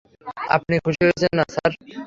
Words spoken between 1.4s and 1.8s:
Sir?